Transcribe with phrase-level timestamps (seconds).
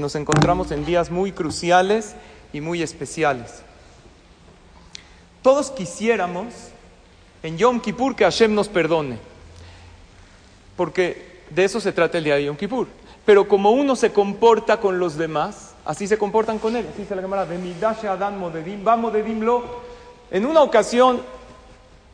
[0.00, 2.14] Nos encontramos en días muy cruciales
[2.52, 3.62] y muy especiales.
[5.42, 6.46] Todos quisiéramos
[7.42, 9.18] en Yom Kippur que Hashem nos perdone,
[10.76, 12.88] porque de eso se trata el día de Yom Kippur.
[13.24, 16.86] Pero como uno se comporta con los demás, así se comportan con él.
[16.92, 19.64] Así se la llamará Adam Modedim, Modedim lo.
[20.30, 21.20] En una ocasión,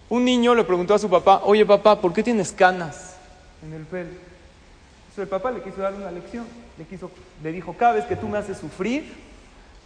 [0.08, 3.16] un niño le preguntó a su papá, oye papá, ¿por qué tienes canas
[3.62, 4.08] en el pelo?
[4.08, 6.46] Entonces el papá le quiso dar una lección,
[6.78, 7.10] le, quiso,
[7.42, 9.12] le dijo, cada vez que tú me haces sufrir,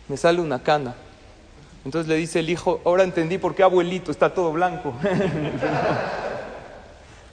[0.09, 0.95] me sale una cana.
[1.85, 4.95] Entonces le dice el hijo, ahora entendí por qué abuelito está todo blanco.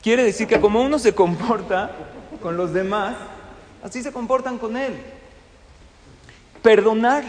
[0.04, 1.92] Quiere decir que como uno se comporta
[2.42, 3.16] con los demás,
[3.84, 4.94] así se comportan con él.
[6.62, 7.24] Perdonar,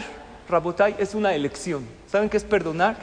[0.49, 1.85] Rabotai, es una elección.
[2.07, 2.97] ¿Saben qué es perdonar?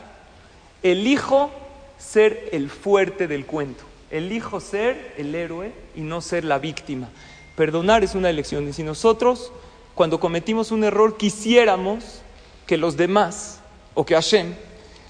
[0.83, 1.51] Elijo
[1.99, 3.85] ser el fuerte del cuento.
[4.11, 7.09] Elijo ser el héroe y no ser la víctima.
[7.57, 8.69] Perdonar es una elección.
[8.69, 9.53] Y si nosotros,
[9.95, 12.23] cuando cometimos un error, quisiéramos
[12.67, 13.61] que los demás
[13.95, 14.55] o que Hashem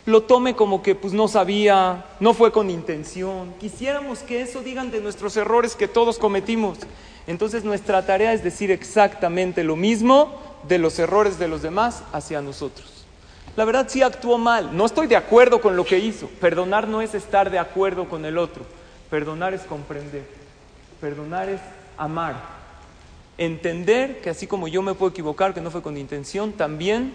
[0.05, 3.55] lo tome como que pues no sabía, no fue con intención.
[3.61, 6.79] Quisiéramos que eso digan de nuestros errores que todos cometimos.
[7.27, 12.43] Entonces nuestra tarea es decir exactamente lo mismo de los errores de los demás hacia
[12.43, 12.91] nosotros.
[13.55, 16.27] La verdad sí actuó mal, no estoy de acuerdo con lo que hizo.
[16.41, 18.65] Perdonar no es estar de acuerdo con el otro,
[19.11, 20.25] perdonar es comprender,
[21.01, 21.61] perdonar es
[21.97, 22.37] amar,
[23.39, 27.15] entender que así como yo me puedo equivocar, que no fue con intención, también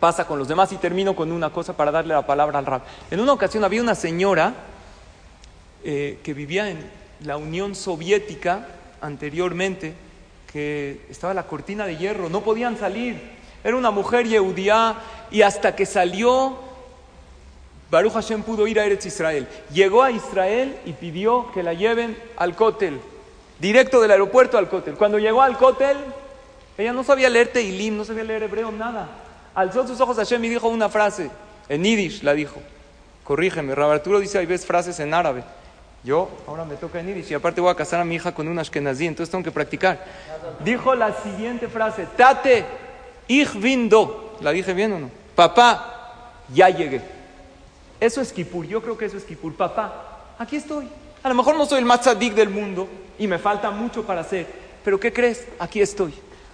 [0.00, 0.72] pasa con los demás.
[0.72, 2.82] Y termino con una cosa para darle la palabra al rap.
[3.10, 4.54] En una ocasión había una señora
[5.82, 6.78] eh, que vivía en
[7.20, 8.68] la Unión Soviética
[9.00, 9.94] anteriormente,
[10.52, 13.20] que estaba la cortina de hierro, no podían salir.
[13.62, 14.96] Era una mujer yeudía
[15.30, 16.58] y hasta que salió,
[17.90, 19.48] Baruch Hashem pudo ir a Eretz Israel.
[19.72, 23.00] Llegó a Israel y pidió que la lleven al cótel,
[23.64, 24.94] directo del aeropuerto al cótel.
[24.94, 25.96] Cuando llegó al cótel,
[26.76, 29.08] ella no sabía leer Teilim, no sabía leer hebreo, nada.
[29.54, 31.30] Alzó sus ojos a Hashem y dijo una frase,
[31.70, 32.60] en Yiddish la dijo.
[33.24, 35.44] Corrígeme, Arturo dice, hay ves frases en árabe.
[36.02, 38.48] Yo ahora me toca en Yiddish y aparte voy a casar a mi hija con
[38.48, 40.04] una Ashkenazí, entonces tengo que practicar.
[40.62, 42.66] Dijo la siguiente frase, Tate,
[43.28, 44.36] ich bin do.
[44.42, 45.10] ¿La dije bien o no?
[45.34, 47.00] Papá, ya llegué.
[47.98, 49.54] Eso es Kipur, yo creo que eso es Kipur.
[49.54, 50.86] Papá, aquí estoy.
[51.24, 52.86] A lo mejor no soy el más tzadik del mundo
[53.18, 54.46] y me falta mucho para hacer,
[54.84, 55.46] pero ¿qué crees?
[55.58, 56.12] Aquí estoy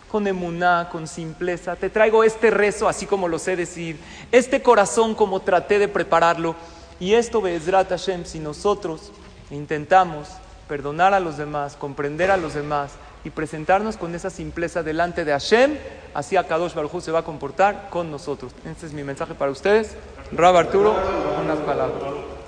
[0.09, 1.75] con emuná, con simpleza.
[1.75, 3.99] Te traigo este rezo así como lo sé decir,
[4.31, 6.55] este corazón como traté de prepararlo.
[7.01, 9.11] Y esto, Be'ezrat Hashem, si nosotros
[9.51, 10.29] intentamos
[10.69, 12.93] perdonar a los demás, comprender a los demás
[13.25, 15.79] y presentarnos con esa simpleza delante de Hashem,
[16.15, 18.53] así Akadosh Baruj se va a comportar con nosotros.
[18.65, 19.97] Este es mi mensaje para ustedes.
[20.31, 20.95] Rab Arturo,
[21.43, 22.40] unas palabras.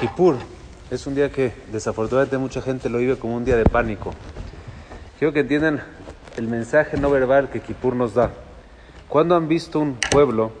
[0.00, 0.36] Kipur
[0.92, 4.14] es un día que desafortunadamente mucha gente lo vive como un día de pánico.
[5.18, 5.82] Quiero que entiendan
[6.36, 8.30] el mensaje no verbal que Kippur nos da.
[9.08, 10.52] Cuando han visto un pueblo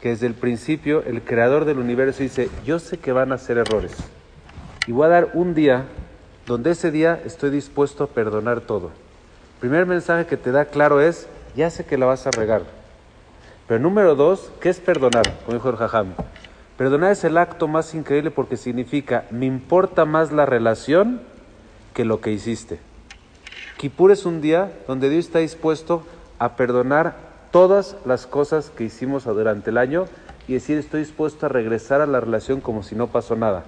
[0.00, 3.58] que desde el principio el creador del universo dice, yo sé que van a hacer
[3.58, 3.96] errores
[4.86, 5.86] y voy a dar un día
[6.46, 8.92] donde ese día estoy dispuesto a perdonar todo.
[9.58, 11.26] Primer mensaje que te da claro es,
[11.56, 12.62] ya sé que la vas a regar.
[13.66, 15.24] Pero número dos, ¿qué es perdonar?
[15.44, 16.14] Como dijo el Jajam.
[16.76, 21.22] Perdonar es el acto más increíble porque significa, me importa más la relación
[21.94, 22.78] que lo que hiciste.
[23.78, 26.06] Kippur es un día donde Dios está dispuesto
[26.38, 27.16] a perdonar
[27.50, 30.04] todas las cosas que hicimos durante el año
[30.46, 33.64] y decir estoy dispuesto a regresar a la relación como si no pasó nada.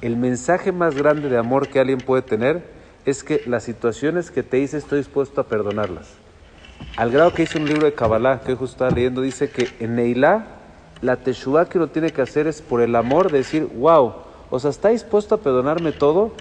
[0.00, 2.62] El mensaje más grande de amor que alguien puede tener
[3.04, 6.08] es que las situaciones que te hice estoy dispuesto a perdonarlas.
[6.96, 9.68] Al grado que hice un libro de Kabbalah que hoy justo estaba leyendo, dice que
[9.80, 10.53] en Neilá
[11.04, 14.14] la teshuva que uno tiene que hacer es por el amor de decir, wow,
[14.50, 16.32] o sea, está dispuesto a perdonarme todo,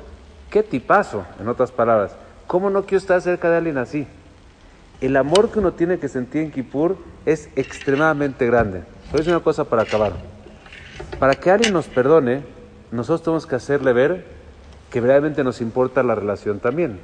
[0.50, 2.15] qué tipazo, en otras palabras.
[2.48, 4.07] ¿Cómo no quiero estar cerca de alguien así?
[5.01, 6.95] El amor que uno tiene que sentir en Kippur
[7.25, 8.83] es extremadamente grande.
[9.12, 10.13] Voy a una cosa para acabar.
[11.19, 12.44] Para que alguien nos perdone,
[12.89, 14.25] nosotros tenemos que hacerle ver
[14.89, 17.01] que verdaderamente nos importa la relación también.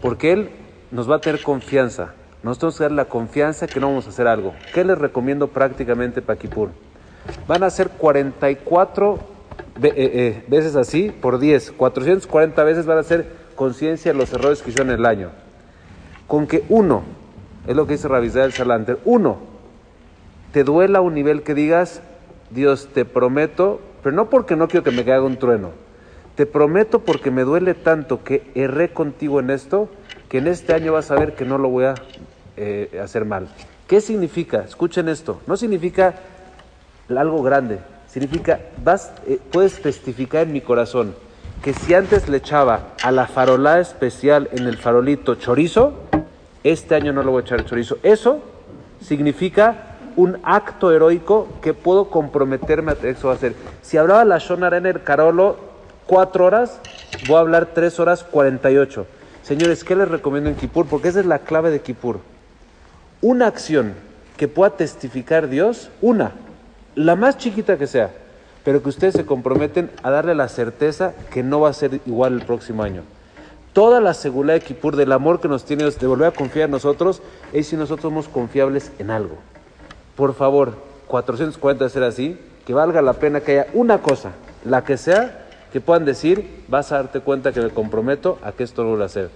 [0.00, 0.50] Porque Él
[0.92, 2.14] nos va a tener confianza.
[2.42, 4.54] Nosotros tenemos la confianza que no vamos a hacer algo.
[4.74, 6.70] ¿Qué les recomiendo prácticamente para?
[7.46, 9.18] Van a ser 44
[9.82, 11.72] eh, eh, veces así por 10.
[11.72, 15.30] 440 veces van a ser conciencia de los errores que hicieron en el año.
[16.26, 17.02] Con que uno,
[17.66, 19.38] es lo que dice Rabizal Salanter, uno,
[20.52, 22.02] te duela un nivel que digas,
[22.50, 25.70] Dios, te prometo, pero no porque no quiero que me caiga un trueno,
[26.34, 29.88] te prometo porque me duele tanto que erré contigo en esto,
[30.28, 31.94] que en este año vas a ver que no lo voy a
[32.56, 33.48] eh, hacer mal.
[33.86, 34.62] ¿Qué significa?
[34.62, 36.14] Escuchen esto, no significa
[37.08, 41.14] algo grande, significa, vas, eh, puedes testificar en mi corazón
[41.62, 45.94] que si antes le echaba a la farolada especial en el farolito chorizo,
[46.64, 47.98] este año no lo voy a echar chorizo.
[48.02, 48.40] Eso
[49.00, 53.54] significa un acto heroico que puedo comprometerme a eso a hacer.
[53.80, 55.71] Si hablaba la Shonara en el Carolo
[56.06, 56.80] cuatro horas,
[57.26, 59.06] voy a hablar tres horas cuarenta y ocho.
[59.42, 60.86] Señores, ¿qué les recomiendo en Kippur?
[60.86, 62.20] Porque esa es la clave de Kippur.
[63.20, 63.94] Una acción
[64.36, 66.32] que pueda testificar Dios, una,
[66.94, 68.10] la más chiquita que sea,
[68.64, 72.34] pero que ustedes se comprometen a darle la certeza que no va a ser igual
[72.34, 73.02] el próximo año.
[73.72, 76.66] Toda la seguridad de Kippur, del amor que nos tiene Dios, de volver a confiar
[76.66, 77.22] en nosotros,
[77.52, 79.36] es si nosotros somos confiables en algo.
[80.14, 80.74] Por favor,
[81.08, 84.32] 440 ser así, que valga la pena que haya una cosa,
[84.64, 85.41] la que sea,
[85.72, 89.02] que puedan decir, vas a darte cuenta que me comprometo a que esto lo voy
[89.02, 89.30] a hacer.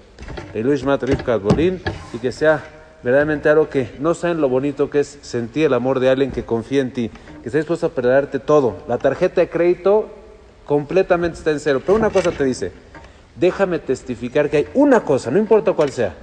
[2.13, 2.63] Y que sea
[3.03, 6.45] verdaderamente algo que no saben lo bonito que es sentir el amor de alguien que
[6.45, 7.11] confía en ti,
[7.43, 8.77] que está dispuesto a perderte todo.
[8.87, 10.11] La tarjeta de crédito
[10.67, 11.81] completamente está en cero.
[11.85, 12.73] Pero una cosa te dice,
[13.35, 16.15] déjame testificar que hay una cosa, no importa cuál sea,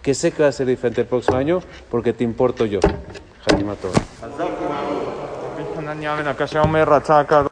[0.00, 1.60] que sé que va a ser diferente el próximo año
[1.90, 2.80] porque te importo yo.
[3.52, 3.90] Hadimato.